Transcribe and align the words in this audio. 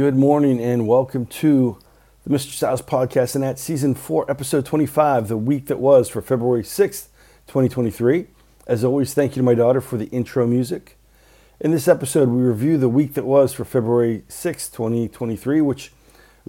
Good 0.00 0.16
morning 0.16 0.62
and 0.62 0.88
welcome 0.88 1.26
to 1.26 1.76
the 2.24 2.30
Mr. 2.34 2.52
Styles 2.52 2.80
Podcast 2.80 3.34
and 3.34 3.44
at 3.44 3.58
season 3.58 3.94
four, 3.94 4.24
episode 4.30 4.64
25, 4.64 5.28
the 5.28 5.36
week 5.36 5.66
that 5.66 5.78
was 5.78 6.08
for 6.08 6.22
February 6.22 6.62
6th, 6.62 7.08
2023. 7.46 8.26
As 8.66 8.82
always, 8.82 9.12
thank 9.12 9.32
you 9.32 9.40
to 9.40 9.44
my 9.44 9.52
daughter 9.52 9.82
for 9.82 9.98
the 9.98 10.06
intro 10.06 10.46
music. 10.46 10.96
In 11.60 11.70
this 11.70 11.86
episode, 11.86 12.30
we 12.30 12.40
review 12.40 12.78
the 12.78 12.88
week 12.88 13.12
that 13.12 13.26
was 13.26 13.52
for 13.52 13.66
February 13.66 14.22
6th, 14.26 14.72
2023, 14.72 15.60
which 15.60 15.92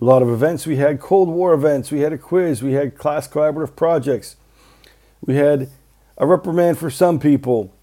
a 0.02 0.06
lot 0.06 0.22
of 0.22 0.30
events. 0.30 0.66
We 0.66 0.78
had 0.78 1.02
Cold 1.02 1.28
War 1.28 1.52
events, 1.52 1.92
we 1.92 2.00
had 2.00 2.14
a 2.14 2.18
quiz, 2.18 2.64
we 2.64 2.72
had 2.72 2.98
class 2.98 3.28
collaborative 3.28 3.76
projects, 3.76 4.38
we 5.20 5.36
had 5.36 5.70
a 6.18 6.26
reprimand 6.26 6.78
for 6.78 6.90
some 6.90 7.20
people. 7.20 7.74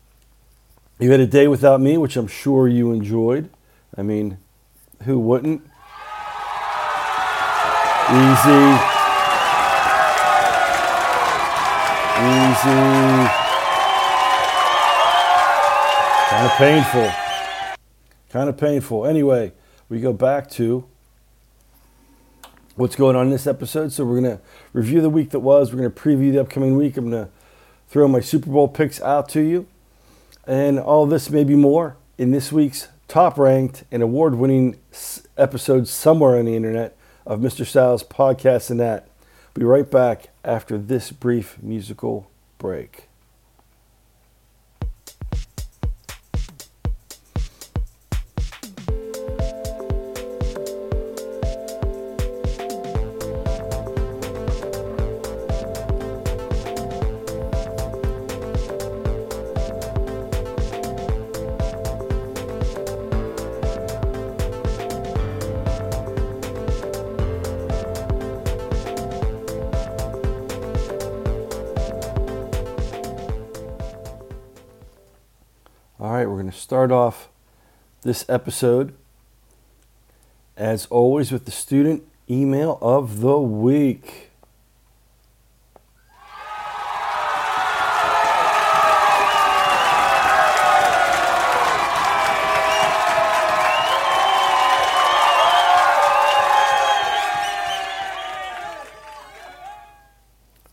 You 0.98 1.10
had 1.10 1.20
a 1.20 1.26
day 1.26 1.46
without 1.46 1.82
me, 1.82 1.98
which 1.98 2.16
I'm 2.16 2.26
sure 2.26 2.66
you 2.66 2.90
enjoyed. 2.90 3.50
I 3.94 4.00
mean, 4.00 4.38
who 5.04 5.18
wouldn't? 5.18 5.62
Easy. 8.10 8.98
Easy. 12.18 13.28
Kind 16.28 16.46
of 16.46 16.52
painful. 16.56 17.10
Kind 18.30 18.48
of 18.48 18.56
painful. 18.56 19.06
Anyway, 19.06 19.52
we 19.88 20.00
go 20.00 20.12
back 20.12 20.50
to 20.50 20.84
what's 22.76 22.96
going 22.96 23.16
on 23.16 23.26
in 23.26 23.32
this 23.32 23.46
episode. 23.46 23.92
So 23.92 24.04
we're 24.04 24.20
going 24.20 24.36
to 24.36 24.42
review 24.72 25.00
the 25.00 25.10
week 25.10 25.30
that 25.30 25.40
was. 25.40 25.72
We're 25.72 25.80
going 25.80 25.92
to 25.92 26.00
preview 26.00 26.32
the 26.32 26.40
upcoming 26.40 26.76
week. 26.76 26.96
I'm 26.96 27.10
going 27.10 27.24
to 27.26 27.30
throw 27.88 28.08
my 28.08 28.20
Super 28.20 28.50
Bowl 28.50 28.68
picks 28.68 29.00
out 29.00 29.28
to 29.30 29.40
you. 29.40 29.66
And 30.46 30.78
all 30.78 31.06
this, 31.06 31.28
maybe 31.28 31.56
more, 31.56 31.96
in 32.16 32.30
this 32.30 32.50
week's 32.50 32.88
top 33.08 33.38
ranked 33.38 33.84
and 33.90 34.02
award 34.02 34.34
winning 34.34 34.78
episode 35.38 35.88
somewhere 35.88 36.38
on 36.38 36.44
the 36.44 36.54
internet 36.54 36.96
of 37.26 37.40
Mr. 37.40 37.66
Styles 37.66 38.04
podcast 38.04 38.70
and 38.70 38.78
that. 38.78 39.08
Be 39.54 39.64
right 39.64 39.90
back 39.90 40.28
after 40.44 40.76
this 40.78 41.10
brief 41.10 41.56
musical 41.62 42.30
break. 42.58 43.07
Start 76.68 76.92
off 76.92 77.30
this 78.02 78.26
episode, 78.28 78.92
as 80.54 80.84
always, 80.90 81.32
with 81.32 81.46
the 81.46 81.50
student 81.50 82.06
email 82.28 82.78
of 82.82 83.20
the 83.20 83.38
week. 83.38 84.28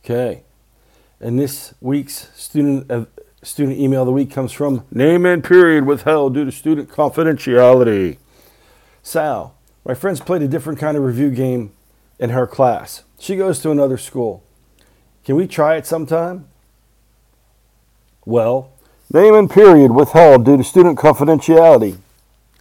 Okay, 0.04 0.44
and 1.22 1.40
this 1.40 1.74
week's 1.80 2.30
student 2.36 2.92
of 2.92 3.08
student 3.46 3.78
email 3.78 4.02
of 4.02 4.08
the 4.08 4.12
week 4.12 4.32
comes 4.32 4.52
from 4.52 4.86
name 4.92 5.26
and 5.26 5.44
period 5.44 5.86
withheld 5.86 6.34
due 6.34 6.46
to 6.46 6.52
student 6.52 6.90
confidentiality. 6.90 8.18
Sal, 9.04 9.56
my 9.86 9.94
friends 9.94 10.20
played 10.20 10.42
a 10.42 10.48
different 10.48 10.80
kind 10.80 10.98
of 10.98 11.04
review 11.04 11.30
game 11.30 11.72
in 12.18 12.32
her 12.32 12.48
class. 12.48 13.04
She 13.20 13.36
goes 13.36 13.60
to 13.60 13.72
another 13.72 13.98
school. 13.98 14.44
Can 15.24 15.36
we 15.36 15.48
try 15.48 15.76
it 15.76 15.86
sometime? 15.86 16.48
Well, 18.26 18.72
name 19.14 19.36
and 19.36 19.50
period 19.50 19.92
withheld 19.92 20.46
due 20.46 20.58
to 20.58 20.64
student 20.64 20.98
confidentiality. 20.98 22.00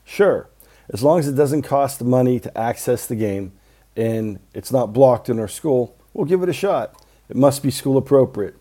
Sure, 0.04 0.48
as 0.90 1.02
long 1.02 1.18
as 1.18 1.26
it 1.26 1.34
doesn't 1.34 1.62
cost 1.62 2.02
money 2.04 2.38
to 2.40 2.58
access 2.58 3.06
the 3.06 3.16
game 3.16 3.52
and 3.96 4.38
it's 4.52 4.70
not 4.70 4.92
blocked 4.92 5.30
in 5.30 5.38
our 5.38 5.48
school, 5.48 5.96
we'll 6.12 6.26
give 6.26 6.42
it 6.42 6.48
a 6.50 6.54
shot. 6.54 6.94
It 7.30 7.36
must 7.36 7.62
be 7.62 7.70
school 7.70 7.96
appropriate. 7.96 8.54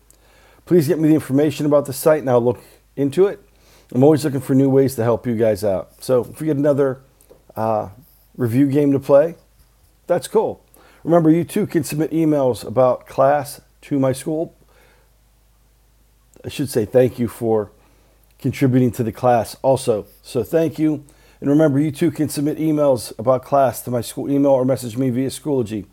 Please 0.66 0.88
get 0.88 0.98
me 0.98 1.08
the 1.08 1.14
information 1.14 1.66
about 1.66 1.86
the 1.86 1.92
site 1.92 2.20
and 2.20 2.30
I'll 2.30 2.40
look 2.40 2.60
into 2.96 3.26
it. 3.26 3.40
I'm 3.92 4.02
always 4.02 4.24
looking 4.24 4.40
for 4.40 4.54
new 4.54 4.70
ways 4.70 4.94
to 4.96 5.02
help 5.02 5.26
you 5.26 5.36
guys 5.36 5.62
out. 5.62 6.02
So 6.02 6.22
if 6.24 6.40
we 6.40 6.46
get 6.46 6.56
another 6.56 7.02
uh, 7.54 7.90
review 8.36 8.66
game 8.66 8.92
to 8.92 8.98
play, 8.98 9.36
that's 10.06 10.26
cool. 10.26 10.64
Remember, 11.02 11.30
you 11.30 11.44
too 11.44 11.66
can 11.66 11.84
submit 11.84 12.10
emails 12.12 12.66
about 12.66 13.06
class 13.06 13.60
to 13.82 13.98
my 13.98 14.12
school. 14.12 14.54
I 16.44 16.48
should 16.48 16.70
say 16.70 16.86
thank 16.86 17.18
you 17.18 17.28
for 17.28 17.70
contributing 18.38 18.90
to 18.92 19.02
the 19.02 19.12
class 19.12 19.56
also. 19.62 20.06
So 20.22 20.42
thank 20.42 20.78
you. 20.78 21.04
And 21.40 21.50
remember, 21.50 21.78
you 21.78 21.90
too 21.90 22.10
can 22.10 22.30
submit 22.30 22.56
emails 22.56 23.16
about 23.18 23.44
class 23.44 23.82
to 23.82 23.90
my 23.90 24.00
school 24.00 24.30
email 24.30 24.52
or 24.52 24.64
message 24.64 24.96
me 24.96 25.10
via 25.10 25.28
Schoology. 25.28 25.84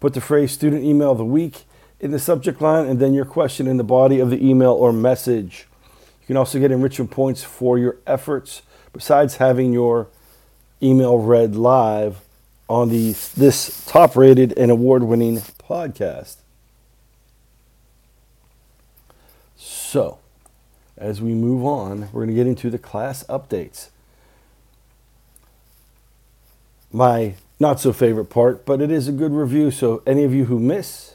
Put 0.00 0.12
the 0.12 0.20
phrase 0.20 0.52
student 0.52 0.84
email 0.84 1.12
of 1.12 1.18
the 1.18 1.24
week 1.24 1.64
in 2.00 2.10
the 2.10 2.18
subject 2.18 2.60
line 2.60 2.86
and 2.86 3.00
then 3.00 3.14
your 3.14 3.24
question 3.24 3.66
in 3.66 3.76
the 3.76 3.84
body 3.84 4.20
of 4.20 4.30
the 4.30 4.44
email 4.44 4.72
or 4.72 4.92
message. 4.92 5.66
You 6.22 6.26
can 6.26 6.36
also 6.36 6.58
get 6.58 6.70
enrichment 6.70 7.10
points 7.10 7.42
for 7.42 7.78
your 7.78 7.96
efforts 8.06 8.62
besides 8.92 9.36
having 9.36 9.72
your 9.72 10.08
email 10.82 11.18
read 11.18 11.56
live 11.56 12.20
on 12.68 12.90
the 12.90 13.12
this 13.36 13.84
top 13.86 14.14
rated 14.16 14.56
and 14.58 14.70
award 14.70 15.02
winning 15.02 15.38
podcast. 15.38 16.36
So, 19.56 20.18
as 20.96 21.20
we 21.20 21.32
move 21.32 21.64
on, 21.64 22.10
we're 22.12 22.24
going 22.24 22.28
to 22.28 22.34
get 22.34 22.46
into 22.46 22.70
the 22.70 22.78
class 22.78 23.24
updates. 23.24 23.88
My 26.92 27.34
not 27.58 27.80
so 27.80 27.92
favorite 27.92 28.26
part, 28.26 28.64
but 28.64 28.80
it 28.80 28.90
is 28.90 29.08
a 29.08 29.12
good 29.12 29.32
review. 29.32 29.70
So, 29.70 30.02
any 30.06 30.24
of 30.24 30.32
you 30.32 30.44
who 30.44 30.58
miss, 30.58 31.14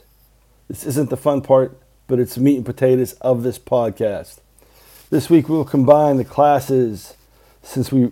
this 0.73 0.87
isn't 0.87 1.11
the 1.11 1.17
fun 1.17 1.41
part, 1.41 1.77
but 2.07 2.17
it's 2.17 2.35
meat 2.35 2.55
and 2.55 2.65
potatoes 2.65 3.13
of 3.21 3.43
this 3.43 3.59
podcast. 3.59 4.39
This 5.11 5.29
week 5.29 5.47
we'll 5.47 5.65
combine 5.65 6.17
the 6.17 6.25
classes 6.25 7.13
since 7.61 7.91
we. 7.91 8.05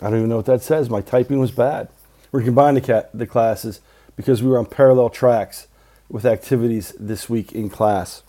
I 0.00 0.10
don't 0.10 0.18
even 0.18 0.28
know 0.28 0.36
what 0.36 0.46
that 0.46 0.62
says. 0.62 0.88
My 0.88 1.00
typing 1.00 1.40
was 1.40 1.50
bad. 1.50 1.88
We're 2.30 2.44
combining 2.44 2.82
the, 2.82 2.86
ca- 2.86 3.08
the 3.12 3.26
classes 3.26 3.80
because 4.14 4.44
we 4.44 4.48
were 4.48 4.60
on 4.60 4.66
parallel 4.66 5.10
tracks 5.10 5.66
with 6.08 6.24
activities 6.24 6.94
this 6.96 7.28
week 7.28 7.50
in 7.50 7.68
class. 7.68 8.22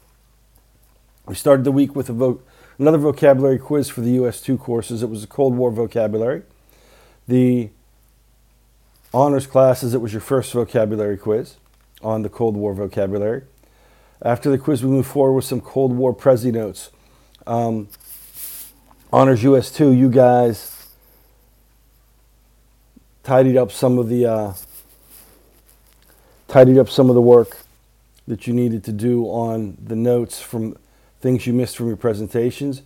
We 1.28 1.36
started 1.36 1.64
the 1.64 1.72
week 1.72 1.96
with 1.96 2.10
a 2.10 2.14
vo- 2.14 2.42
another 2.80 2.98
vocabulary 2.98 3.60
quiz 3.60 3.88
for 3.88 4.02
the 4.02 4.18
US2 4.18 4.60
courses. 4.60 5.04
It 5.04 5.12
was 5.12 5.24
a 5.24 5.28
Cold 5.28 5.56
War 5.56 5.70
vocabulary. 5.70 6.42
The 7.28 7.70
honors 9.16 9.48
classes, 9.48 9.94
it 9.94 10.02
was 10.02 10.12
your 10.12 10.22
first 10.22 10.52
vocabulary 10.52 11.18
quiz 11.18 11.56
on 12.02 12.22
the 12.22 12.28
Cold 12.28 12.58
War 12.58 12.74
vocabulary. 12.74 13.44
After 14.22 14.50
the 14.50 14.58
quiz, 14.58 14.84
we 14.84 14.90
moved 14.90 15.08
forward 15.08 15.36
with 15.36 15.46
some 15.46 15.62
Cold 15.62 15.96
War 15.96 16.14
Prezi 16.14 16.52
notes. 16.52 16.92
Um, 17.48 17.88
honors 19.14 19.42
US 19.44 19.72
2, 19.72 19.94
you 19.94 20.10
guys 20.10 20.90
tidied 23.24 23.56
up 23.56 23.72
some 23.72 23.98
of 23.98 24.10
the 24.10 24.26
uh, 24.26 24.54
tidied 26.50 26.78
up 26.78 26.90
some 26.90 27.08
of 27.08 27.16
the 27.16 27.22
work 27.22 27.60
that 28.28 28.48
you 28.48 28.54
needed 28.54 28.84
to 28.84 28.92
do 28.92 29.24
on 29.28 29.78
the 29.82 29.96
notes 29.96 30.42
from 30.42 30.76
things 31.22 31.48
you 31.48 31.54
missed 31.54 31.78
from 31.78 31.88
your 31.88 31.96
presentations. 31.96 32.82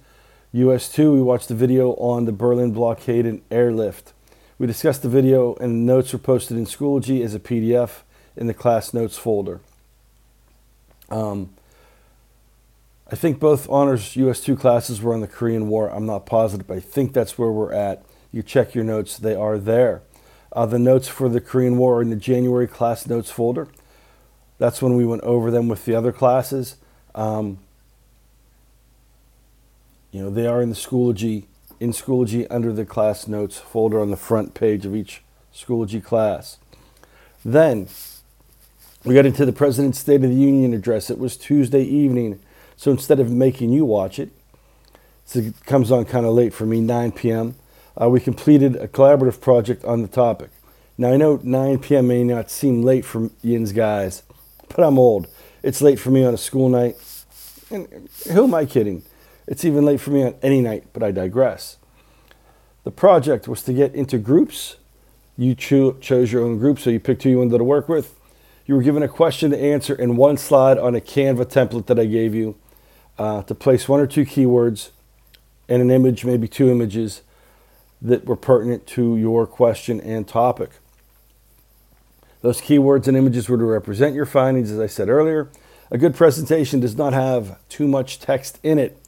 US 0.52 0.92
2, 0.92 1.12
we 1.12 1.22
watched 1.24 1.48
the 1.48 1.56
video 1.56 1.94
on 1.94 2.26
the 2.26 2.32
Berlin 2.32 2.72
blockade 2.72 3.26
and 3.26 3.42
airlift. 3.50 4.14
We 4.60 4.68
discussed 4.68 5.02
the 5.02 5.10
video 5.10 5.56
and 5.56 5.72
the 5.72 5.94
notes 5.94 6.12
were 6.12 6.20
posted 6.20 6.58
in 6.58 6.66
Schoology 6.66 7.24
as 7.24 7.34
a 7.34 7.40
PDF 7.40 8.02
in 8.36 8.48
the 8.48 8.54
class 8.54 8.94
notes 8.94 9.18
folder. 9.18 9.62
Um, 11.10 11.52
I 13.10 13.16
think 13.16 13.40
both 13.40 13.70
honors 13.70 14.16
US2 14.16 14.60
classes 14.60 15.02
were 15.02 15.14
on 15.14 15.22
the 15.22 15.28
Korean 15.28 15.70
War. 15.70 15.90
I'm 15.90 16.06
not 16.06 16.26
positive, 16.26 16.68
but 16.68 16.78
I 16.78 16.82
think 16.82 17.14
that's 17.14 17.38
where 17.38 17.50
we're 17.50 17.74
at. 17.74 18.04
You 18.34 18.44
check 18.44 18.76
your 18.76 18.84
notes, 18.84 19.18
they 19.18 19.34
are 19.34 19.58
there. 19.58 20.04
Uh, 20.52 20.66
the 20.66 20.78
notes 20.78 21.08
for 21.08 21.30
the 21.30 21.40
Korean 21.40 21.78
War 21.78 22.00
are 22.00 22.02
in 22.02 22.10
the 22.10 22.16
January 22.18 22.68
class 22.68 23.08
notes 23.08 23.32
folder. 23.32 23.70
That's 24.58 24.82
when 24.82 24.96
we 24.96 25.06
went 25.06 25.24
over 25.24 25.52
them 25.52 25.70
with 25.70 25.86
the 25.86 25.96
other 25.96 26.12
classes. 26.12 26.76
Um, 27.16 27.60
you 30.12 30.22
know, 30.22 30.30
they 30.30 30.48
are 30.48 30.62
in 30.62 30.70
the 30.70 30.76
Schoology 30.76 31.46
in 31.80 31.92
Schoology 31.92 32.46
under 32.50 32.74
the 32.74 32.86
class 32.86 33.28
notes 33.28 33.58
folder 33.58 34.00
on 34.00 34.12
the 34.12 34.18
front 34.18 34.54
page 34.54 34.86
of 34.86 34.96
each 34.96 35.22
Schoology 35.54 36.04
class. 36.04 36.58
Then 37.44 37.88
we 39.06 39.16
got 39.16 39.26
into 39.26 39.46
the 39.46 39.54
President's 39.54 40.00
State 40.00 40.24
of 40.24 40.30
the 40.30 40.36
Union 40.36 40.74
address. 40.74 41.10
It 41.10 41.18
was 41.18 41.38
Tuesday 41.38 41.84
evening, 41.84 42.40
so 42.76 42.92
instead 42.92 43.20
of 43.20 43.32
making 43.32 43.72
you 43.72 43.86
watch 43.86 44.20
it, 44.20 44.30
it 45.34 45.54
comes 45.66 45.92
on 45.92 46.06
kind 46.06 46.26
of 46.26 46.34
late 46.34 46.54
for 46.54 46.66
me, 46.66 46.82
9 46.82 47.12
p.m. 47.14 47.56
Uh, 48.00 48.10
we 48.10 48.20
completed 48.20 48.76
a 48.76 48.88
collaborative 48.88 49.40
project 49.40 49.84
on 49.86 50.02
the 50.02 50.08
topic. 50.08 50.50
Now 50.98 51.14
I 51.14 51.18
know 51.18 51.40
9 51.44 51.80
p.m. 51.80 52.08
may 52.08 52.24
not 52.24 52.50
seem 52.50 52.84
late 52.84 53.06
for 53.06 53.30
Yin's 53.42 53.72
guys, 53.72 54.24
but 54.68 54.84
I'm 54.84 54.98
old. 54.98 55.28
It's 55.64 55.82
late 55.82 56.00
for 56.00 56.10
me 56.10 56.26
on 56.26 56.34
a 56.34 56.38
school 56.38 56.68
night. 56.68 56.96
And 57.72 58.10
who 58.32 58.46
am 58.46 58.54
I 58.54 58.66
kidding? 58.66 59.04
It's 59.50 59.66
even 59.66 59.84
late 59.84 60.00
for 60.00 60.12
me 60.12 60.24
on 60.24 60.36
any 60.44 60.62
night, 60.62 60.86
but 60.94 61.02
I 61.02 61.10
digress. 61.10 61.78
The 62.84 62.92
project 62.92 63.48
was 63.48 63.64
to 63.64 63.74
get 63.74 63.96
into 63.96 64.20
groups. 64.20 64.76
You 65.38 65.56
cho- 65.56 65.94
chose 65.94 66.32
your 66.32 66.44
own 66.44 66.60
group, 66.60 66.78
so 66.78 66.92
you 66.92 67.00
picked 67.00 67.24
who 67.24 67.32
you 67.32 67.40
wanted 67.40 67.58
to 67.58 67.64
work 67.64 67.90
with. 67.90 68.16
You 68.68 68.76
were 68.76 68.84
given 68.84 69.02
a 69.02 69.08
question 69.08 69.50
to 69.50 69.60
answer 69.60 69.96
in 69.96 70.16
one 70.18 70.38
slide 70.38 70.78
on 70.78 70.94
a 70.94 71.02
Canva 71.02 71.46
template 71.46 71.88
that 71.88 71.98
I 71.98 72.06
gave 72.06 72.36
you 72.36 72.58
uh, 73.18 73.42
to 73.42 73.56
place 73.56 73.90
one 73.90 74.00
or 74.00 74.06
two 74.06 74.24
keywords 74.24 74.92
and 75.68 75.82
an 75.82 75.90
image, 75.90 76.24
maybe 76.24 76.48
two 76.48 76.70
images 76.70 77.24
that 78.04 78.26
were 78.26 78.36
pertinent 78.36 78.86
to 78.86 79.18
your 79.18 79.48
question 79.48 80.00
and 80.00 80.28
topic. 80.28 80.70
Those 82.42 82.62
keywords 82.62 83.08
and 83.08 83.18
images 83.18 83.50
were 83.50 83.58
to 83.58 83.64
represent 83.64 84.14
your 84.14 84.28
findings, 84.28 84.70
as 84.70 84.80
I 84.80 84.86
said 84.86 85.10
earlier. 85.10 85.50
A 85.90 85.98
good 85.98 86.14
presentation 86.14 86.80
does 86.80 86.96
not 86.96 87.14
have 87.14 87.58
too 87.68 87.88
much 87.88 88.20
text 88.20 88.60
in 88.62 88.78
it. 88.78 88.99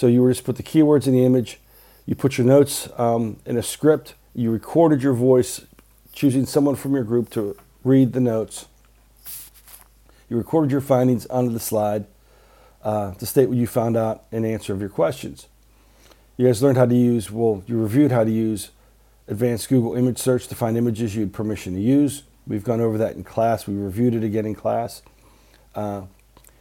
So 0.00 0.06
you 0.06 0.22
were 0.22 0.30
just 0.30 0.44
put 0.44 0.56
the 0.56 0.62
keywords 0.62 1.06
in 1.06 1.12
the 1.12 1.26
image, 1.26 1.60
you 2.06 2.14
put 2.14 2.38
your 2.38 2.46
notes 2.46 2.88
um, 2.96 3.38
in 3.44 3.58
a 3.58 3.62
script, 3.62 4.14
you 4.34 4.50
recorded 4.50 5.02
your 5.02 5.12
voice, 5.12 5.66
choosing 6.14 6.46
someone 6.46 6.74
from 6.74 6.94
your 6.94 7.04
group 7.04 7.28
to 7.32 7.54
read 7.84 8.14
the 8.14 8.20
notes. 8.20 8.64
You 10.30 10.38
recorded 10.38 10.72
your 10.72 10.80
findings 10.80 11.26
onto 11.26 11.52
the 11.52 11.60
slide 11.60 12.06
uh, 12.82 13.12
to 13.12 13.26
state 13.26 13.50
what 13.50 13.58
you 13.58 13.66
found 13.66 13.94
out 13.94 14.24
and 14.32 14.46
answer 14.46 14.72
of 14.72 14.80
your 14.80 14.88
questions. 14.88 15.48
You 16.38 16.46
guys 16.46 16.62
learned 16.62 16.78
how 16.78 16.86
to 16.86 16.96
use, 16.96 17.30
well, 17.30 17.62
you 17.66 17.78
reviewed 17.78 18.10
how 18.10 18.24
to 18.24 18.30
use 18.30 18.70
advanced 19.28 19.68
Google 19.68 19.94
image 19.96 20.16
search 20.16 20.48
to 20.48 20.54
find 20.54 20.78
images 20.78 21.14
you 21.14 21.20
had 21.20 21.34
permission 21.34 21.74
to 21.74 21.80
use. 21.80 22.22
We've 22.46 22.64
gone 22.64 22.80
over 22.80 22.96
that 22.96 23.16
in 23.16 23.24
class. 23.24 23.66
We 23.66 23.74
reviewed 23.74 24.14
it 24.14 24.24
again 24.24 24.46
in 24.46 24.54
class. 24.54 25.02
Uh, 25.74 26.04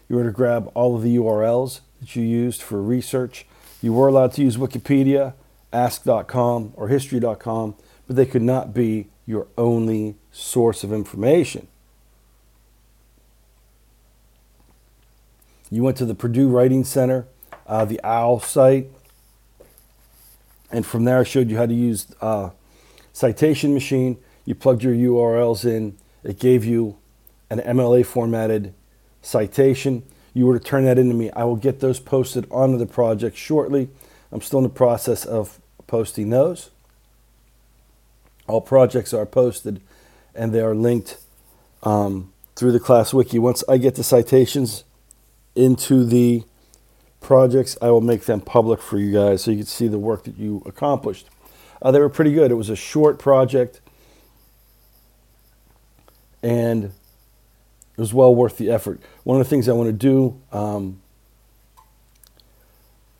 you 0.09 0.18
were 0.18 0.25
to 0.25 0.31
grab 0.31 0.69
all 0.74 0.94
of 0.97 1.03
the 1.03 1.15
URLs 1.15 1.80
that 2.00 2.16
you 2.16 2.24
used 2.24 2.62
for 2.62 2.81
research. 2.81 3.46
You 3.81 3.94
were 3.94 4.07
allowed 4.07 4.34
to 4.34 4.44
use 4.44 4.57
Wikipedia, 4.57 5.34
Ask.com, 5.72 6.74
or 6.75 6.88
History.com, 6.88 7.75
but 8.07 8.16
they 8.16 8.25
could 8.25 8.42
not 8.42 8.74
be 8.74 9.07
your 9.25 9.48
only 9.57 10.16
source 10.31 10.84
of 10.84 10.92
information. 10.92 11.68
You 15.72 15.84
went 15.84 15.98
to 15.98 16.06
the 16.06 16.16
Purdue 16.16 16.50
Writing 16.50 16.84
Center, 16.84 17.28
uh, 17.68 17.86
the 17.86 18.00
OWL 18.04 18.40
site, 18.40 18.88
and 20.72 20.86
from 20.86 21.06
there 21.06 21.19
I 21.19 21.24
showed 21.24 21.50
you 21.50 21.57
how 21.57 21.66
to 21.66 21.74
use 21.74 22.07
uh, 22.22 22.50
citation 23.13 23.74
machine. 23.74 24.18
You 24.46 24.56
plugged 24.56 24.84
your 24.84 24.94
URLs 24.94 25.66
in. 25.66 25.98
It 26.24 26.40
gave 26.40 26.66
you 26.66 26.98
an 27.50 27.60
MLA 27.60 28.06
formatted 28.06 28.74
citation. 29.22 30.04
You 30.34 30.46
were 30.46 30.58
to 30.58 30.64
turn 30.64 30.86
that 30.86 30.98
into 30.98 31.16
me. 31.16 31.31
I 31.31 31.44
will 31.44 31.56
get 31.56 31.80
those 31.80 32.00
posted 32.00 32.48
onto 32.52 32.78
the 32.78 32.86
project 32.86 33.36
shortly. 33.38 33.90
I'm 34.31 34.42
still 34.42 34.60
in 34.60 34.64
the 34.64 34.70
process 34.70 35.26
of 35.26 35.60
posting 35.88 36.30
those. 36.30 36.70
All 38.48 38.62
projects 38.62 39.14
are 39.14 39.26
posted 39.26 39.81
and 40.36 40.54
they 40.54 40.62
are 40.62 40.76
linked 40.76 41.18
um, 41.84 42.31
through 42.56 42.72
the 42.72 42.80
class 42.80 43.14
wiki. 43.14 43.40
Once 43.40 43.64
I 43.68 43.78
get 43.78 43.96
the 43.96 44.04
citations 44.04 44.84
into 45.56 46.06
the 46.06 46.44
projects, 47.22 47.78
I 47.82 47.90
will 47.90 48.02
make 48.02 48.25
them 48.25 48.42
public 48.42 48.82
for 48.82 48.98
you 48.98 49.12
guys 49.12 49.44
so 49.44 49.52
you 49.52 49.58
can 49.58 49.66
see 49.66 49.88
the 49.88 50.00
work 50.00 50.24
that 50.24 50.38
you 50.38 50.64
accomplished. 50.66 51.28
Uh, 51.82 51.92
they 51.92 52.00
were 52.00 52.10
pretty 52.10 52.34
good. 52.34 52.52
It 52.52 52.56
was 52.56 52.70
a 52.70 52.75
short 52.75 53.20
project 53.20 53.82
and 56.42 56.92
it 58.00 58.01
was 58.01 58.13
well 58.13 58.34
worth 58.34 58.56
the 58.56 58.72
effort. 58.72 59.01
One 59.25 59.42
of 59.42 59.46
the 59.46 59.50
things 59.50 59.68
I 59.68 59.74
want 59.74 59.88
to 59.90 59.92
do, 59.92 60.40
um, 60.54 61.01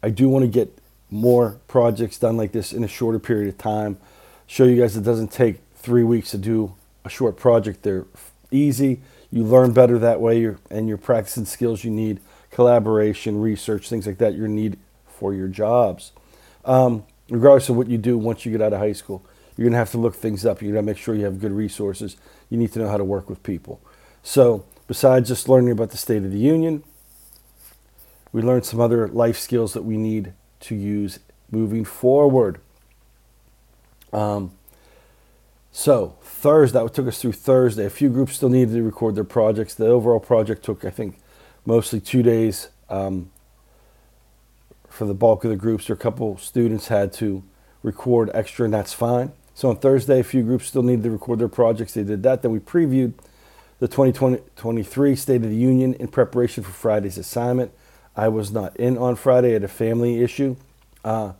I 0.02 0.10
do 0.10 0.30
want 0.30 0.44
to 0.44 0.48
get 0.48 0.74
more 1.10 1.60
projects 1.68 2.18
done 2.18 2.38
like 2.38 2.54
this 2.54 2.72
in 2.72 2.86
a 2.86 2.88
shorter 2.88 3.20
period 3.20 3.50
of 3.50 3.58
time. 3.58 3.98
Show 4.48 4.64
you 4.64 4.80
guys 4.81 4.96
it 4.96 5.04
doesn't 5.04 5.34
take 5.34 5.58
three 5.76 6.06
weeks 6.06 6.31
to 6.31 6.38
do 6.38 6.76
a 7.04 7.10
short 7.10 7.36
project. 7.36 7.84
They're 7.84 8.06
easy. 8.52 9.02
You 9.30 9.44
learn 9.44 9.74
better 9.74 10.00
that 10.00 10.22
way, 10.22 10.40
you're, 10.40 10.60
and 10.72 10.88
you're 10.88 10.98
practicing 10.98 11.44
skills 11.44 11.84
you 11.84 11.92
need 11.92 12.22
collaboration, 12.50 13.42
research, 13.42 13.90
things 13.90 14.08
like 14.08 14.18
that 14.20 14.36
you 14.36 14.48
need 14.48 14.80
for 15.10 15.34
your 15.34 15.50
jobs. 15.50 16.14
Um, 16.64 17.04
regardless 17.30 17.68
of 17.68 17.76
what 17.76 17.90
you 17.90 17.98
do 17.98 18.18
once 18.18 18.46
you 18.46 18.54
get 18.54 18.62
out 18.62 18.72
of 18.72 18.80
high 18.80 18.94
school, 18.94 19.26
you're 19.58 19.66
going 19.66 19.74
to 19.74 19.78
have 19.80 19.92
to 19.92 19.98
look 19.98 20.16
things 20.16 20.46
up. 20.46 20.62
You're 20.62 20.74
to 20.76 20.81
make 20.81 20.96
sure 20.96 21.16
you 21.16 21.26
have 21.26 21.42
good 21.42 21.52
resources. 21.52 22.16
You 22.50 22.58
need 22.58 22.72
to 22.72 22.80
know 22.80 22.88
how 22.88 22.96
to 22.96 23.04
work 23.04 23.30
with 23.30 23.44
people. 23.44 23.81
So, 24.24 24.66
besides 24.88 25.30
just 25.30 25.50
learning 25.50 25.71
about 25.71 25.92
the 25.92 25.98
State 25.98 26.24
of 26.24 26.31
the 26.31 26.39
Union, 26.39 26.83
we 28.31 28.42
learned 28.42 28.66
some 28.66 28.80
other 28.80 29.07
life 29.07 29.38
skills 29.38 29.74
that 29.74 29.83
we 29.83 29.98
need 29.98 30.33
to 30.62 30.75
use 30.75 31.19
moving 31.51 31.86
forward. 31.86 32.60
Um, 34.13 34.51
so, 35.71 36.16
Thursday, 36.21 36.80
that 36.80 36.94
took 36.94 37.07
us 37.07 37.21
through 37.21 37.33
Thursday. 37.33 37.86
A 37.86 37.89
few 37.89 38.10
groups 38.10 38.36
still 38.36 38.50
needed 38.50 38.74
to 38.74 38.83
record 38.83 39.16
their 39.16 39.24
projects. 39.24 39.73
The 39.73 39.88
overall 39.88 40.19
project 40.19 40.64
took, 40.64 40.83
I 40.83 40.90
think, 40.90 41.19
mostly 41.66 41.99
two 41.99 42.23
days 42.23 42.69
um, 42.90 43.31
for 44.88 45.06
the 45.06 45.14
bulk 45.14 45.44
of 45.44 45.52
the 45.52 45.56
groups. 45.56 45.88
There 45.88 45.94
a 45.94 45.97
couple 45.97 46.38
students 46.38 46.88
had 46.88 47.14
to 47.14 47.44
record 47.83 48.30
extra, 48.33 48.66
and 48.66 48.73
that's 48.73 48.94
fine. 48.94 49.31
So 49.54 49.69
on 49.69 49.78
Thursday, 49.78 50.19
a 50.19 50.23
few 50.23 50.44
groups 50.44 50.68
still 50.68 50.83
needed 50.83 51.04
to 51.04 51.11
record 51.11 51.40
their 51.40 51.47
projects. 51.47 51.94
They 51.94 52.04
did 52.04 52.23
that. 52.23 52.42
Then 52.42 52.52
we 52.52 52.59
previewed 52.59 53.14
the 53.80 53.88
2023 53.88 55.16
State 55.16 55.44
of 55.44 55.50
the 55.50 55.56
Union 55.56 55.94
in 55.95 56.07
preparation 56.07 56.64
for 56.64 56.71
Friday's 56.71 57.18
assignment. 57.18 57.71
I 58.16 58.28
was 58.28 58.52
not 58.52 58.76
in 58.76 58.98
on 58.98 59.16
Friday. 59.16 59.54
Had 59.54 59.64
a 59.64 59.69
family 59.69 60.21
issue. 60.21 60.57
Uh, 61.04 61.33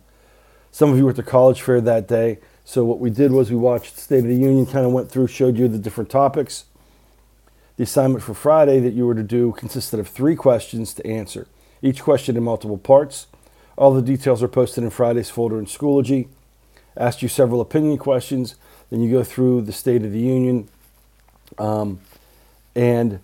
some 0.72 0.90
of 0.90 0.96
you 0.96 1.04
were 1.04 1.10
at 1.10 1.16
the 1.16 1.22
college 1.22 1.60
fair 1.60 1.80
that 1.80 2.08
day. 2.08 2.38
So 2.64 2.84
what 2.84 2.98
we 2.98 3.10
did 3.10 3.32
was 3.32 3.50
we 3.50 3.56
watched 3.56 3.98
State 3.98 4.20
of 4.20 4.28
the 4.28 4.36
Union, 4.36 4.64
kind 4.64 4.86
of 4.86 4.92
went 4.92 5.10
through, 5.10 5.26
showed 5.26 5.58
you 5.58 5.68
the 5.68 5.78
different 5.78 6.08
topics. 6.08 6.64
The 7.76 7.82
assignment 7.82 8.22
for 8.22 8.34
Friday 8.34 8.78
that 8.80 8.94
you 8.94 9.06
were 9.06 9.14
to 9.14 9.22
do 9.22 9.52
consisted 9.52 10.00
of 10.00 10.08
three 10.08 10.36
questions 10.36 10.94
to 10.94 11.06
answer, 11.06 11.46
each 11.82 12.02
question 12.02 12.36
in 12.36 12.42
multiple 12.42 12.78
parts. 12.78 13.26
All 13.76 13.92
the 13.92 14.02
details 14.02 14.42
are 14.42 14.48
posted 14.48 14.84
in 14.84 14.90
Friday's 14.90 15.30
folder 15.30 15.58
in 15.58 15.66
Schoology. 15.66 16.28
Asked 16.96 17.22
you 17.22 17.28
several 17.28 17.60
opinion 17.60 17.98
questions. 17.98 18.54
Then 18.90 19.00
you 19.00 19.10
go 19.10 19.24
through 19.24 19.62
the 19.62 19.72
State 19.72 20.04
of 20.04 20.12
the 20.12 20.20
Union 20.20 20.68
um, 21.58 22.00
and 22.74 23.20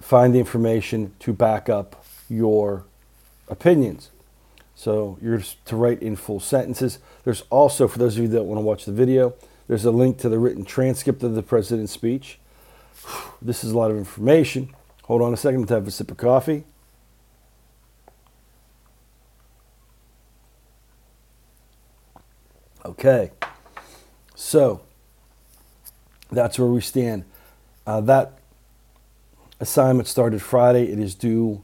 find 0.00 0.34
the 0.34 0.38
information 0.38 1.14
to 1.20 1.32
back 1.32 1.68
up 1.68 2.04
your 2.28 2.84
opinions. 3.48 4.10
So 4.74 5.18
you're 5.22 5.42
to 5.66 5.76
write 5.76 6.02
in 6.02 6.16
full 6.16 6.40
sentences. 6.40 6.98
There's 7.24 7.42
also, 7.50 7.86
for 7.86 7.98
those 7.98 8.16
of 8.16 8.22
you 8.22 8.28
that 8.28 8.44
want 8.44 8.58
to 8.58 8.62
watch 8.62 8.84
the 8.84 8.92
video, 8.92 9.34
there's 9.68 9.84
a 9.84 9.90
link 9.90 10.18
to 10.18 10.28
the 10.28 10.38
written 10.38 10.64
transcript 10.64 11.22
of 11.22 11.34
the 11.34 11.42
president's 11.42 11.92
speech. 11.92 12.38
This 13.42 13.64
is 13.64 13.72
a 13.72 13.78
lot 13.78 13.90
of 13.90 13.96
information. 13.96 14.72
Hold 15.04 15.20
on 15.20 15.34
a 15.34 15.36
second 15.36 15.66
to 15.66 15.74
have 15.74 15.88
a 15.88 15.90
sip 15.90 16.12
of 16.12 16.16
coffee. 16.16 16.64
Okay, 22.84 23.30
so 24.34 24.80
that's 26.30 26.58
where 26.58 26.68
we 26.68 26.80
stand. 26.80 27.24
Uh, 27.86 28.00
that 28.00 28.38
assignment 29.60 30.08
started 30.08 30.40
Friday. 30.40 30.84
It 30.84 30.98
is 30.98 31.14
due 31.14 31.62